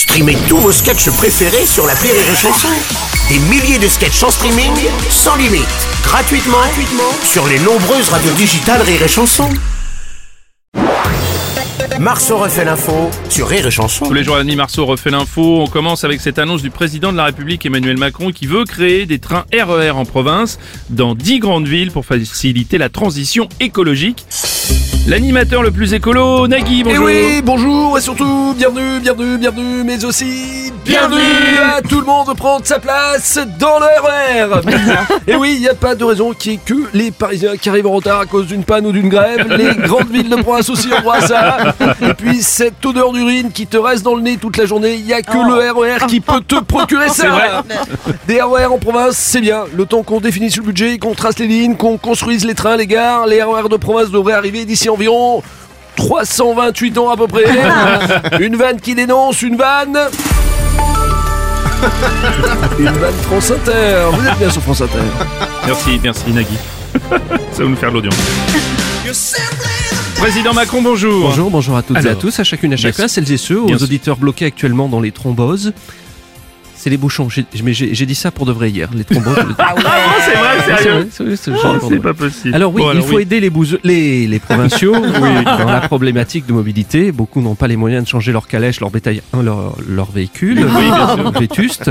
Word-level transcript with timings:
Streamez 0.00 0.38
tous 0.48 0.56
vos 0.56 0.72
sketchs 0.72 1.10
préférés 1.10 1.66
sur 1.66 1.86
la 1.86 1.92
Rire 1.92 2.14
et 2.14 2.34
Chanson. 2.34 2.68
Des 3.28 3.38
milliers 3.38 3.78
de 3.78 3.86
sketchs 3.86 4.22
en 4.22 4.30
streaming, 4.30 4.72
sans 5.10 5.36
limite, 5.36 5.68
gratuitement, 6.02 6.56
gratuitement 6.56 7.12
sur 7.22 7.46
les 7.46 7.58
nombreuses 7.58 8.08
radios 8.08 8.32
digitales 8.32 8.80
Rire 8.80 9.02
et 9.02 9.08
Chanson. 9.08 9.50
Marceau 12.00 12.38
refait 12.38 12.64
l'info 12.64 13.10
sur 13.28 13.46
Rire 13.46 13.66
et 13.66 13.70
Chanson. 13.70 14.06
Tous 14.06 14.14
les 14.14 14.24
jours 14.24 14.36
à 14.36 14.38
la 14.38 14.44
nuit, 14.44 14.56
Marceau 14.56 14.86
refait 14.86 15.10
l'info. 15.10 15.60
On 15.60 15.66
commence 15.66 16.02
avec 16.02 16.22
cette 16.22 16.38
annonce 16.38 16.62
du 16.62 16.70
président 16.70 17.12
de 17.12 17.18
la 17.18 17.24
République 17.26 17.66
Emmanuel 17.66 17.98
Macron 17.98 18.30
qui 18.30 18.46
veut 18.46 18.64
créer 18.64 19.04
des 19.04 19.18
trains 19.18 19.44
RER 19.52 19.90
en 19.90 20.06
province 20.06 20.58
dans 20.88 21.14
10 21.14 21.40
grandes 21.40 21.68
villes 21.68 21.90
pour 21.90 22.06
faciliter 22.06 22.78
la 22.78 22.88
transition 22.88 23.50
écologique. 23.60 24.24
L'animateur 25.06 25.62
le 25.62 25.70
plus 25.70 25.92
écolo, 25.94 26.46
Nagui, 26.46 26.80
Et 26.80 26.84
bonjour. 26.84 27.08
Eh 27.10 27.14
oui, 27.14 27.42
bonjour 27.42 27.98
et 27.98 28.00
surtout 28.00 28.54
bienvenue, 28.56 29.00
bienvenue, 29.00 29.38
bienvenue, 29.38 29.82
mais 29.84 30.04
aussi 30.04 30.72
bienvenue, 30.84 31.58
à 31.76 31.82
tout 31.82 32.00
le 32.00 32.06
monde 32.06 32.28
de 32.28 32.32
prendre 32.34 32.64
sa 32.66 32.78
place 32.78 33.38
dans 33.58 33.78
le 33.78 33.86
RER. 33.86 34.60
et 35.26 35.34
oui, 35.36 35.54
il 35.56 35.60
n'y 35.60 35.68
a 35.68 35.74
pas 35.74 35.94
de 35.94 36.04
raison 36.04 36.32
qu'il 36.32 36.52
n'y 36.52 36.58
ait 36.58 36.60
que 36.64 36.74
les 36.94 37.10
Parisiens 37.10 37.56
qui 37.56 37.68
arrivent 37.68 37.86
en 37.86 37.92
retard 37.92 38.20
à 38.20 38.26
cause 38.26 38.46
d'une 38.46 38.62
panne 38.62 38.86
ou 38.86 38.92
d'une 38.92 39.08
grève. 39.08 39.46
Les 39.56 39.74
grandes 39.74 40.10
villes 40.10 40.28
de 40.28 40.36
province 40.36 40.68
aussi 40.68 40.88
ont 40.92 41.00
droit 41.00 41.16
à 41.16 41.20
ça. 41.22 41.74
Et 42.02 42.14
puis 42.14 42.42
cette 42.42 42.84
odeur 42.84 43.12
d'urine 43.12 43.50
qui 43.52 43.66
te 43.66 43.76
reste 43.76 44.04
dans 44.04 44.14
le 44.14 44.22
nez 44.22 44.36
toute 44.36 44.56
la 44.56 44.66
journée, 44.66 44.94
il 44.94 45.04
n'y 45.04 45.12
a 45.12 45.22
que 45.22 45.36
le 45.36 45.70
RER 45.72 46.06
qui 46.06 46.20
peut 46.20 46.40
te 46.46 46.60
procurer 46.60 47.08
ça. 47.08 47.28
Vrai. 47.28 47.50
Des 48.28 48.40
RER 48.40 48.66
en 48.66 48.78
province, 48.78 49.16
c'est 49.16 49.40
bien. 49.40 49.64
Le 49.74 49.86
temps 49.86 50.02
qu'on 50.02 50.20
définisse 50.20 50.56
le 50.56 50.62
budget, 50.62 50.98
qu'on 50.98 51.14
trace 51.14 51.38
les 51.38 51.46
lignes, 51.46 51.76
qu'on 51.76 51.98
construise 51.98 52.44
les 52.44 52.54
trains, 52.54 52.76
les 52.76 52.86
gares, 52.86 53.26
les 53.26 53.42
RER 53.42 53.68
de 53.70 53.76
province 53.76 54.10
devraient 54.10 54.34
arriver 54.34 54.64
d'ici 54.64 54.88
environ 55.00 55.42
328 55.96 56.98
ans 56.98 57.10
à 57.10 57.16
peu 57.16 57.26
près. 57.26 57.44
une 58.40 58.56
vanne 58.56 58.80
qui 58.80 58.94
dénonce 58.94 59.40
une 59.42 59.56
vanne. 59.56 59.98
Une 62.78 62.84
vanne 62.84 63.14
France 63.22 63.50
Inter. 63.52 64.10
Vous 64.12 64.26
êtes 64.26 64.38
bien 64.38 64.50
sur 64.50 64.60
France 64.60 64.82
Inter. 64.82 64.98
Merci, 65.64 65.98
merci 66.02 66.30
Nagui. 66.30 66.58
Ça 67.52 67.62
va 67.62 67.68
nous 67.70 67.76
faire 67.76 67.88
de 67.88 67.94
l'audience. 67.94 68.14
Président 70.16 70.52
Macron, 70.52 70.82
bonjour. 70.82 71.28
Bonjour, 71.28 71.50
bonjour 71.50 71.76
à 71.78 71.82
toutes 71.82 72.04
et 72.04 72.08
à 72.08 72.14
tous, 72.16 72.38
à 72.38 72.44
chacune 72.44 72.72
et 72.72 72.74
à 72.74 72.76
chacun, 72.76 73.08
celles 73.08 73.32
et 73.32 73.38
ceux, 73.38 73.58
aux 73.58 73.82
auditeurs 73.82 74.18
bloqués 74.18 74.44
actuellement 74.44 74.88
dans 74.88 75.00
les 75.00 75.10
thromboses. 75.10 75.72
C'est 76.82 76.88
les 76.88 76.96
bouchons. 76.96 77.28
J'ai- 77.28 77.44
Mais 77.62 77.74
j'ai 77.74 77.94
j'ai 77.94 78.06
dit 78.06 78.14
ça 78.14 78.30
pour 78.30 78.46
de 78.46 78.52
vrai 78.52 78.70
hier, 78.70 78.88
les 78.94 79.04
thromboses. 79.04 79.36
Ah 79.58 79.74
bon, 79.76 79.82
c'est 80.24 80.32
vrai, 80.38 80.76
sérieux 80.82 81.08
c'est 81.36 81.50
Oh, 81.52 82.00
pas 82.00 82.14
possible. 82.14 82.54
Alors 82.54 82.72
oui, 82.72 82.80
Bon, 82.80 82.92
il 82.94 83.02
faut 83.02 83.18
aider 83.18 83.38
les, 83.38 83.50
les, 83.84 84.26
les 84.26 84.38
provinciaux 84.38 84.94
dans 85.44 85.64
la 85.70 85.80
problématique 85.82 86.46
de 86.46 86.54
mobilité. 86.54 87.12
Beaucoup 87.12 87.42
n'ont 87.42 87.54
pas 87.54 87.68
les 87.68 87.76
moyens 87.76 88.04
de 88.04 88.08
changer 88.08 88.32
leur 88.32 88.46
calèche, 88.46 88.80
leur 88.80 88.90
bétail, 88.90 89.20
hein, 89.34 89.42
leur, 89.42 89.76
leur 89.86 90.10
véhicule, 90.10 90.66
vétuste. 91.38 91.90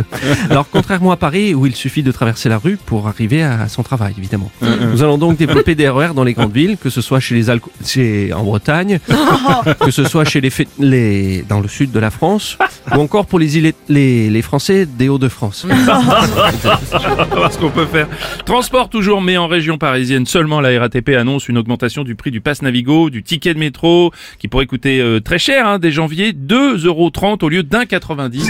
Alors 0.50 0.66
contrairement 0.72 1.12
à 1.12 1.18
Paris, 1.18 1.54
où 1.54 1.68
il 1.68 1.76
suffit 1.76 2.02
de 2.02 2.12
traverser 2.12 2.50
la 2.50 2.58
rue 2.58 2.78
pour 2.84 3.08
arriver 3.08 3.44
à 3.44 3.68
son 3.68 3.84
travail, 3.84 4.14
évidemment. 4.18 4.52
Nous 4.92 5.04
allons 5.04 5.18
donc 5.20 5.38
développer 5.38 5.76
des 5.76 5.88
RER 5.88 6.14
dans 6.16 6.24
les 6.24 6.34
grandes 6.34 6.54
villes, 6.54 6.78
que 6.82 6.90
ce 6.90 7.02
soit 7.02 7.20
chez 7.20 7.36
les 7.36 7.50
alco- 7.50 7.70
chez, 7.86 8.34
en 8.34 8.44
Bretagne, 8.44 9.00
que 9.80 9.92
ce 9.92 10.04
soit 10.04 10.26
chez 10.26 10.42
les, 10.42 10.52
les 10.80 11.44
dans 11.48 11.60
le 11.60 11.68
sud 11.68 11.92
de 11.92 12.00
la 12.00 12.10
France, 12.10 12.58
ou 12.96 13.00
encore 13.00 13.26
pour 13.28 13.38
les, 13.40 13.58
îles, 13.58 13.74
les, 13.88 14.30
les 14.30 14.42
Français 14.42 14.79
des 14.86 15.10
Hauts-de-France. 15.10 15.66
On 15.70 15.76
va 15.76 16.00
voir 17.26 17.52
ce 17.54 17.58
qu'on 17.58 17.70
peut 17.72 17.86
faire. 17.86 18.08
Transport 18.46 18.90
toujours, 18.90 19.22
mais 19.22 19.38
en 19.38 19.48
région 19.48 19.78
parisienne 19.78 20.26
seulement, 20.26 20.62
la 20.62 20.80
RATP 20.80 21.10
annonce 21.10 21.48
une 21.50 21.58
augmentation 21.58 22.04
du 22.04 22.16
prix 22.16 22.32
du 22.32 22.42
pass 22.42 22.62
Navigo, 22.62 23.10
du 23.10 23.24
ticket 23.24 23.54
de 23.54 23.60
métro, 23.60 24.12
qui 24.40 24.48
pourrait 24.48 24.66
coûter 24.66 25.00
euh, 25.02 25.20
très 25.20 25.40
cher 25.40 25.68
hein, 25.68 25.80
dès 25.80 25.92
janvier, 25.92 26.34
2,30€ 26.34 27.44
au 27.44 27.50
lieu 27.50 27.64
d'un 27.64 27.86
90. 27.86 28.50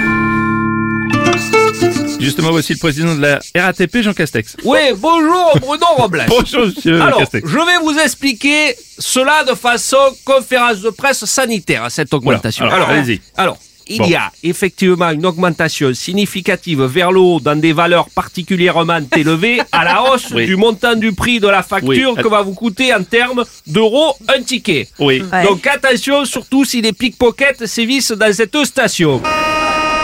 Justement, 2.20 2.52
voici 2.52 2.74
le 2.74 2.80
président 2.80 3.16
de 3.16 3.22
la 3.22 3.40
RATP, 3.56 4.02
Jean 4.02 4.14
Castex. 4.14 4.58
Oui, 4.66 4.80
bonjour 4.98 5.54
Bruno 5.62 5.86
Robles. 5.98 6.26
Bonjour, 6.30 6.66
monsieur 6.66 7.02
Alors, 7.02 7.20
Castex. 7.20 7.48
je 7.50 7.56
vais 7.58 7.78
vous 7.82 7.98
expliquer 7.98 8.76
cela 8.98 9.46
de 9.46 9.56
façon 9.56 9.98
conférence 10.26 10.82
de 10.82 10.90
presse 10.90 11.24
sanitaire, 11.26 11.86
cette 11.90 12.14
augmentation. 12.14 12.66
alors, 12.66 12.90
allez-y. 12.90 13.22
alors, 13.38 13.58
il 13.90 13.98
Bon. 13.98 14.06
y 14.08 14.16
a 14.16 14.32
effectivement 14.44 15.10
une 15.10 15.26
augmentation 15.26 15.94
significative 15.94 16.84
vers 16.84 17.12
le 17.12 17.20
haut 17.20 17.40
dans 17.40 17.56
des 17.60 17.74
valeurs 17.74 18.08
particulièrement 18.10 19.00
élevées 19.16 19.62
à 19.72 19.84
la 19.84 20.04
hausse 20.04 20.28
Oui. 20.34 20.46
du 20.46 20.56
montant 20.56 20.96
du 20.96 21.12
prix 21.14 21.40
de 21.40 21.48
la 21.48 21.64
facture 21.64 22.14
Oui. 22.16 22.24
que 22.24 22.28
va 22.28 22.42
vous 22.42 22.54
coûter 22.54 22.94
en 22.94 23.04
termes 23.04 23.44
d'euros 23.68 24.16
un 24.28 24.42
ticket. 24.42 24.88
Oui. 25.00 25.24
Donc 25.48 25.66
attention, 25.68 26.24
surtout 26.26 26.66
si 26.66 26.82
les 26.82 26.94
pickpockets 26.94 27.66
sévissent 27.66 28.12
dans 28.12 28.32
cette 28.34 28.56
station. 28.66 29.22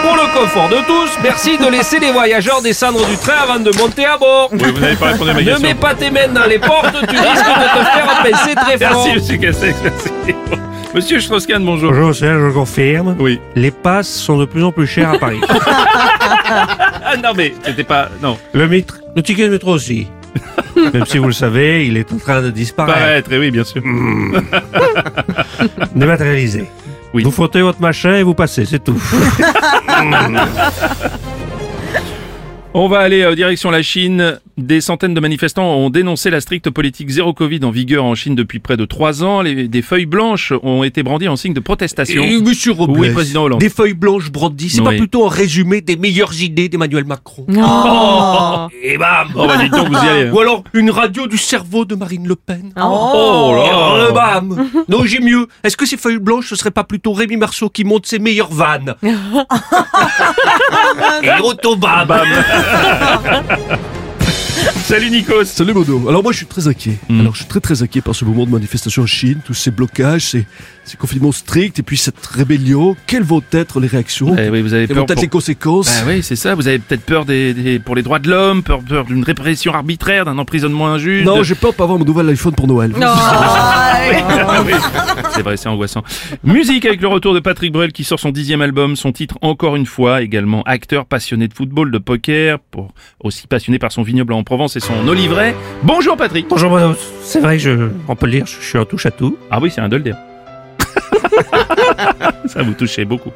Pour 0.02 0.16
le 0.16 0.40
confort 0.40 0.70
de 0.70 0.78
tous, 0.86 1.10
merci 1.24 1.58
de 1.58 1.66
laisser 1.68 2.00
les 2.00 2.12
voyageurs 2.12 2.62
descendre 2.62 3.04
du 3.08 3.18
train 3.18 3.38
avant 3.42 3.60
de 3.60 3.72
monter 3.76 4.06
à 4.06 4.18
bord. 4.18 4.50
Oui, 4.52 4.60
vous 4.74 4.80
n'avez 4.80 4.96
pas 4.96 5.08
répondu 5.08 5.30
à 5.32 5.34
ma 5.34 5.40
Ne 5.42 5.46
question. 5.46 5.68
mets 5.68 5.74
pas 5.76 5.96
tes 5.96 6.12
mains 6.12 6.28
dans 6.28 6.46
les 6.46 6.60
portes, 6.60 6.92
tu 6.94 7.16
risques 7.18 7.46
de 7.56 7.80
te 7.80 7.86
faire 7.86 8.24
pincer 8.32 8.56
très 8.56 8.78
fort. 8.78 9.06
Merci, 9.08 9.14
monsieur 9.16 9.38
Castex, 9.38 9.76
merci. 9.82 10.36
Monsieur 10.96 11.20
Strauss-Kahn, 11.20 11.64
bonjour. 11.66 11.94
Je 11.94 12.52
confirme. 12.54 13.16
Oui. 13.20 13.40
Les 13.56 13.72
passes 13.72 14.08
sont 14.10 14.38
de 14.38 14.46
plus 14.46 14.64
en 14.64 14.72
plus 14.72 14.88
chères 14.88 15.12
à 15.12 15.18
Paris. 15.20 15.42
Ah 17.08 17.18
non, 17.18 17.34
mais 17.36 17.54
c'était 17.64 17.84
pas... 17.84 18.10
Non. 18.22 18.38
le, 18.54 18.68
mitre- 18.68 19.00
le 19.16 19.22
ticket 19.22 19.46
de 19.46 19.52
métro 19.52 19.74
aussi. 19.74 20.08
Même 20.94 21.06
si 21.06 21.20
vous 21.20 21.28
le 21.28 21.34
savez, 21.34 21.86
il 21.86 21.98
est 21.98 22.12
en 22.12 22.18
train 22.18 22.42
de 22.42 22.50
disparaître, 22.50 22.98
Paraître, 22.98 23.30
eh 23.32 23.38
oui, 23.38 23.52
bien 23.52 23.64
sûr. 23.64 23.82
dématérialisé. 25.96 26.66
Oui. 27.14 27.22
Vous 27.24 27.32
frottez 27.32 27.62
votre 27.62 27.80
machin 27.80 28.16
et 28.16 28.24
vous 28.24 28.34
passez, 28.34 28.66
c'est 28.66 28.84
tout. 28.84 29.00
On 32.78 32.90
va 32.90 33.00
aller 33.00 33.22
euh, 33.22 33.36
direction 33.36 33.72
la 33.72 33.82
Chine. 33.82 34.38
Des 34.58 34.82
centaines 34.82 35.14
de 35.14 35.20
manifestants 35.22 35.76
ont 35.76 35.90
dénoncé 35.90 36.30
la 36.30 36.42
stricte 36.42 36.70
politique 36.70 37.10
zéro 37.10 37.32
Covid 37.34 37.62
en 37.64 37.72
vigueur 37.72 38.04
en 38.04 38.16
Chine 38.16 38.36
depuis 38.36 38.60
près 38.60 38.76
de 38.76 38.84
trois 38.84 39.24
ans. 39.24 39.42
Les- 39.42 39.70
des 39.70 39.82
feuilles 39.82 40.06
blanches 40.06 40.52
ont 40.62 40.84
été 40.84 41.02
brandies 41.02 41.30
en 41.30 41.38
signe 41.38 41.54
de 41.54 41.60
protestation. 41.62 42.22
Et 42.22 42.38
monsieur 42.42 42.74
Robles, 42.74 43.00
Oui, 43.00 43.12
président 43.12 43.44
Hollande. 43.44 43.62
des 43.62 43.70
feuilles 43.70 43.94
blanches 43.94 44.30
brandies, 44.30 44.70
c'est 44.70 44.80
Oui. 44.80 44.86
pas 44.86 44.92
plutôt 44.98 45.26
un 45.26 45.30
résumé 45.30 45.80
des 45.80 45.96
meilleures 45.96 46.34
idées 46.42 46.68
d'Emmanuel 46.68 47.06
Macron 47.06 47.46
Et 47.50 48.98
bam 48.98 49.28
Oh 49.36 49.48
bah 49.48 49.58
donc, 49.70 49.88
vous 49.88 49.94
y 49.94 50.08
allez. 50.10 50.28
hein. 50.28 50.32
Ou 50.34 50.40
alors 50.42 50.64
une 50.74 50.90
radio 50.92 51.28
du 51.28 51.38
cerveau 51.38 51.86
de 51.86 51.96
Marine 51.96 52.28
Le 52.28 52.36
Pen 52.36 52.72
Oh 52.82 53.54
Et 53.58 53.70
alors, 53.70 53.98
là 53.98 54.06
le 54.08 54.14
bam 54.14 54.70
Non, 54.90 55.06
j'ai 55.06 55.20
mieux. 55.22 55.48
Est-ce 55.64 55.78
que 55.78 55.86
ces 55.86 55.96
feuilles 55.98 56.20
blanches, 56.20 56.50
ce 56.50 56.56
serait 56.58 56.72
pas 56.72 56.84
plutôt 56.84 57.14
Rémi 57.14 57.38
Marceau 57.38 57.70
qui 57.70 57.86
monte 57.86 58.06
ses 58.06 58.20
meilleures 58.20 58.52
vannes? 58.52 58.96
Et 61.24 61.30
Salut 64.86 65.10
Nikos 65.10 65.46
Salut 65.46 65.74
Bono. 65.74 66.08
Alors 66.10 66.24
moi 66.24 66.32
je 66.32 66.38
suis 66.38 66.46
très 66.46 66.68
inquiet. 66.68 66.98
Mm. 67.10 67.22
Alors 67.22 67.34
je 67.34 67.40
suis 67.40 67.48
très 67.48 67.60
très 67.60 67.82
inquiet 67.84 68.02
par 68.02 68.16
ce 68.16 68.24
moment 68.24 68.46
de 68.46 68.52
manifestation 68.52 69.04
en 69.04 69.06
Chine, 69.06 69.40
tous 69.44 69.54
ces 69.54 69.72
blocages, 69.72 70.22
ces, 70.30 70.46
ces 70.86 70.96
confinements 70.96 71.32
stricts 71.32 71.80
et 71.80 71.84
puis 71.84 71.98
cette 71.98 72.24
rébellion. 72.26 72.96
Quelles 73.08 73.24
vont 73.24 73.42
être 73.52 73.80
les 73.80 73.88
réactions? 73.88 74.36
Eh 74.38 74.50
oui, 74.50 74.62
vous 74.62 74.74
avez 74.74 74.88
Quelles 74.88 74.96
peur 74.96 75.06
vont 75.06 75.12
être 75.12 75.16
pour... 75.16 75.22
les 75.24 75.28
conséquences? 75.30 75.92
Ah 76.02 76.06
oui, 76.08 76.22
c'est 76.24 76.36
ça. 76.36 76.56
Vous 76.56 76.68
avez 76.68 76.80
peut-être 76.80 77.04
peur 77.04 77.26
des, 77.26 77.54
des- 77.54 77.80
pour 77.80 77.96
les 77.96 78.04
droits 78.04 78.20
de 78.20 78.30
l'homme, 78.30 78.64
peur, 78.64 78.80
peur 78.88 79.06
d'une 79.06 79.24
répression 79.24 79.74
arbitraire, 79.74 80.24
d'un 80.26 80.38
emprisonnement 80.38 80.88
injuste. 80.88 81.26
Non, 81.26 81.44
j'ai 81.44 81.56
peur 81.56 81.72
de 81.72 81.76
pas 81.78 81.84
avoir 81.84 81.98
mon 82.00 82.06
nouvel 82.06 82.30
iPhone 82.30 82.54
pour 82.54 82.68
Noël. 82.68 82.94
Ah 84.08 84.62
oui. 84.66 84.74
C'est 85.36 85.42
vrai, 85.42 85.58
c'est 85.58 85.68
angoissant. 85.68 86.02
Musique 86.44 86.86
avec 86.86 87.02
le 87.02 87.10
retour 87.10 87.34
de 87.34 87.42
Patrick 87.42 87.74
Bruel 87.74 87.92
qui 87.92 88.06
sort 88.06 88.20
son 88.20 88.30
dixième 88.30 88.62
album, 88.62 88.96
son 88.96 89.12
titre 89.12 89.38
encore 89.42 89.76
une 89.76 89.86
fois, 89.86 90.22
également 90.22 90.64
acteur 90.64 91.06
passionné 91.06 91.50
de 91.50 91.54
football, 91.54 91.92
de 91.92 91.98
poker, 91.98 92.60
pour, 92.60 92.94
aussi 93.22 93.46
passionné 93.46 93.78
par 93.78 93.92
son 93.92 94.02
vignoble 94.02 94.32
en 94.32 94.44
Provence 94.44 94.78
et 94.78 94.80
son 94.80 95.08
olivret. 95.08 95.54
Bonjour 95.84 96.16
Patrick 96.16 96.48
Bonjour. 96.48 96.80
C'est 97.22 97.42
vrai 97.42 97.58
que 97.58 97.64
je, 97.64 97.90
on 98.08 98.16
peut 98.16 98.28
le 98.28 98.32
dire, 98.32 98.46
je, 98.46 98.62
je 98.62 98.66
suis 98.66 98.78
en 98.78 98.86
touche 98.86 99.06
à 99.06 99.12
tout. 99.12 99.38
Ah 99.52 99.60
oui, 99.62 99.70
c'est 99.70 99.82
un 99.82 99.90
de 99.90 99.98
le 99.98 100.04
dire. 100.04 100.18
Ça 102.46 102.64
vous 102.64 102.74
touchez 102.74 103.04
beaucoup. 103.04 103.32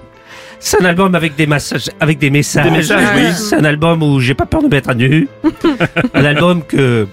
C'est 0.60 0.82
un 0.82 0.86
album 0.86 1.16
avec 1.16 1.36
des 1.36 1.48
massages, 1.48 1.90
avec 2.00 2.18
des 2.20 2.30
messages. 2.30 2.66
Des 2.66 2.72
messages, 2.72 3.08
oui. 3.16 3.32
C'est 3.34 3.56
un 3.56 3.64
album 3.64 4.04
où 4.04 4.20
j'ai 4.20 4.34
pas 4.34 4.46
peur 4.46 4.62
de 4.62 4.68
mettre 4.68 4.90
à 4.90 4.94
nu. 4.94 5.28
un 6.14 6.26
album 6.26 6.64
que, 6.64 7.08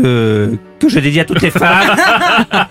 que, 0.00 0.56
que 0.78 0.88
je 0.88 0.98
dédie 1.00 1.20
à 1.20 1.24
toutes 1.24 1.42
les 1.42 1.50
femmes. 1.64 1.96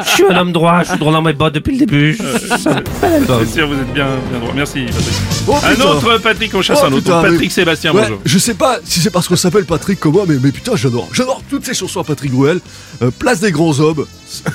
je 0.04 0.10
suis 0.10 0.26
un 0.26 0.38
homme 0.38 0.52
droit, 0.52 0.84
je 0.84 0.90
suis 0.90 0.98
droit 1.00 1.12
dans 1.14 1.22
mes 1.22 1.34
bottes 1.34 1.54
depuis 1.56 1.74
le 1.74 1.80
début. 1.86 2.18
C'est 2.18 2.68
album. 3.06 3.46
C'est 3.46 3.54
sûr, 3.60 3.68
vous 3.68 3.74
êtes 3.76 3.94
bien, 3.94 4.08
bien 4.30 4.40
droit. 4.40 4.54
Merci 4.56 4.86
Patrick. 4.86 5.14
Oh, 5.48 5.56
Un 5.64 5.70
putain. 5.76 5.86
autre 5.86 6.18
Patrick, 6.20 6.56
on 6.56 6.62
chasse 6.62 6.80
Oh, 6.82 6.86
un 6.86 6.92
autre. 6.94 7.04
putain, 7.04 7.22
Patrick 7.22 7.40
mais- 7.42 7.50
Sébastien, 7.50 7.94
Ouais, 7.94 8.02
bonjour. 8.04 8.20
je 8.26 8.38
sais 8.40 8.54
pas 8.56 8.78
si 8.84 9.00
c'est 9.00 9.10
parce 9.12 9.28
qu'on 9.28 9.36
s'appelle 9.36 9.66
Patrick 9.66 10.00
comme 10.00 10.14
moi, 10.14 10.26
mais, 10.28 10.36
mais 10.42 10.52
putain, 10.52 10.76
j'adore. 10.76 11.08
J'adore 11.14 11.42
toutes 11.50 11.66
ces 11.66 11.74
chansons 11.74 12.02
à 12.02 12.04
Patrick 12.04 12.32
Bruel. 12.32 12.60
Euh, 13.02 13.12
Place 13.18 13.40
des 13.42 13.52
grands 13.52 13.80
hommes. 13.80 14.06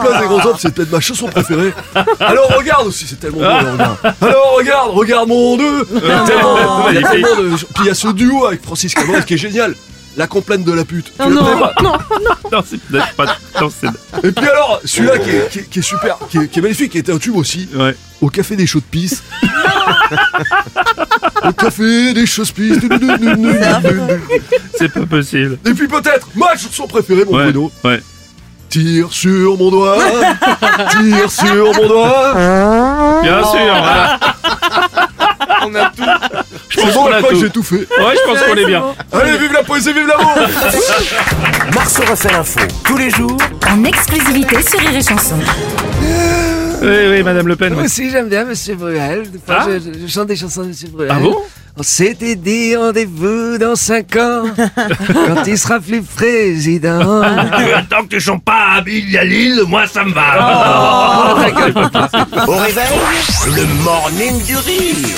Place 0.00 0.20
des 0.20 0.26
grands 0.26 0.44
hommes, 0.46 0.56
c'est 0.58 0.74
peut-être 0.74 0.90
ma 0.92 1.00
chanson 1.00 1.26
préférée. 1.28 1.72
Alors 2.20 2.48
regarde 2.56 2.86
aussi, 2.86 3.06
c'est 3.08 3.18
tellement 3.20 3.38
beau. 3.38 3.44
alors, 3.44 3.72
regarde. 3.72 3.96
Alors 4.20 4.54
regarde, 4.56 4.90
regarde 4.90 5.28
mon 5.28 5.56
deux. 5.56 5.84
Tellement- 5.86 6.88
il 6.90 6.94
y 6.94 6.98
a 6.98 7.00
magnifique. 7.00 7.26
tellement 7.26 7.50
de- 7.50 7.56
Puis 7.56 7.66
il 7.80 7.86
y 7.86 7.90
a 7.90 7.94
ce 7.94 8.08
duo 8.08 8.46
avec 8.46 8.62
Francis 8.62 8.94
Cabrel 8.94 9.24
qui 9.24 9.34
est 9.34 9.38
génial. 9.38 9.74
La 10.16 10.26
complainte 10.26 10.64
de 10.64 10.72
la 10.72 10.84
pute. 10.84 11.12
Tu 11.18 11.28
le 11.28 11.34
non, 11.34 11.58
pas 11.58 11.74
non, 11.82 11.92
Non, 12.52 12.64
c'est 12.68 12.80
peut-être 12.80 13.12
pas. 13.14 13.36
Non, 13.60 13.70
c'est. 13.70 14.26
Et 14.26 14.32
puis 14.32 14.46
alors, 14.48 14.80
celui-là 14.84 15.18
qui 15.18 15.30
est, 15.30 15.48
qui 15.50 15.58
est- 15.60 15.70
qui 15.70 15.78
est 15.80 15.82
super, 15.82 16.16
qui 16.30 16.38
est, 16.38 16.48
qui 16.48 16.58
est 16.58 16.62
magnifique, 16.62 16.92
qui 16.92 16.98
était 16.98 17.12
un 17.12 17.18
tube 17.18 17.36
aussi, 17.36 17.68
Ouais. 17.74 17.94
au 18.20 18.28
café 18.28 18.56
des 18.56 18.66
chaudes 18.66 18.84
pistes. 18.84 19.22
au 21.44 21.52
café 21.52 22.14
des 22.14 22.26
chaudes 22.26 22.52
pistes. 22.52 22.80
C'est 24.78 24.92
pas 24.92 25.06
possible. 25.06 25.58
Et 25.66 25.74
puis 25.74 25.88
peut-être, 25.88 26.28
ma 26.34 26.56
chanson 26.56 26.86
préférée, 26.86 27.24
mon 27.24 27.36
Ouais. 27.36 27.44
Bruno. 27.44 27.72
Ouais. 27.84 28.00
Tire 28.68 29.12
sur 29.12 29.56
mon 29.56 29.70
doigt, 29.70 29.98
tire 30.90 31.30
sur 31.30 31.74
mon 31.74 31.86
doigt. 31.88 33.20
Bien 33.22 33.42
sûr, 33.44 33.60
voilà. 33.60 34.18
On 35.66 35.74
a 35.74 35.84
tout. 35.90 36.02
Je 36.68 36.76
C'est 36.76 36.82
pense 36.82 36.94
bon, 36.94 37.04
qu'on 37.04 37.12
a 37.12 37.22
tout. 37.22 37.40
j'ai 37.40 37.50
tout 37.50 37.62
fait. 37.62 37.76
Ouais, 37.76 38.14
je 38.14 38.30
pense 38.30 38.42
qu'on 38.42 38.54
est 38.56 38.66
bien. 38.66 38.82
Allez, 39.12 39.38
vive 39.38 39.52
la 39.52 39.62
poésie, 39.62 39.92
vive 39.92 40.06
l'amour 40.06 40.34
Marceau 41.74 42.02
refait 42.10 42.32
l'info 42.32 42.60
tous 42.84 42.96
les 42.96 43.10
jours 43.10 43.36
En 43.70 43.84
exclusivité 43.84 44.62
sur 44.62 44.78
Rire 44.80 44.94
et 44.96 45.02
Chanson. 45.02 45.36
Oui, 46.82 46.88
oui, 47.10 47.22
Madame 47.22 47.48
Le 47.48 47.56
Pen. 47.56 47.72
Moi 47.74 47.84
aussi, 47.84 48.10
j'aime 48.10 48.28
bien 48.28 48.44
Monsieur 48.44 48.74
Bruel. 48.74 49.30
Des 49.30 49.38
fois, 49.38 49.58
Ah. 49.60 49.66
je, 49.68 50.06
je 50.06 50.12
chante 50.12 50.26
des 50.26 50.36
chansons 50.36 50.62
de 50.62 50.68
Monsieur 50.68 50.88
Bruel. 50.88 51.10
Ah 51.12 51.18
bon? 51.18 51.36
On 51.76 51.82
s'était 51.82 52.36
dit 52.36 52.76
rendez-vous 52.76 53.58
dans 53.58 53.74
5 53.74 54.14
ans, 54.16 54.42
quand 55.12 55.42
il 55.46 55.58
sera 55.58 55.80
plus 55.80 56.02
président. 56.02 57.00
Tant 57.90 58.02
que 58.04 58.10
tu 58.10 58.20
chantes 58.20 58.44
pas 58.44 58.74
à 58.76 58.80
Bill 58.80 59.16
à 59.18 59.24
Lille, 59.24 59.62
moi 59.66 59.84
ça 59.92 60.04
me 60.04 60.12
va. 60.12 61.34
Au 62.46 62.52
réveil, 62.52 62.84
le 63.56 63.64
morning 63.82 64.40
du 64.44 64.56
rire 64.56 65.08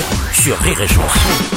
sur 0.47 0.57
Rire. 0.59 1.56